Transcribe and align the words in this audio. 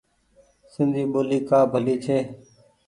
سندي 0.73 1.03
ٻولي 1.11 1.39
ڪآ 1.49 1.59
ڀلي 1.71 1.95
ڇي۔ 2.03 2.17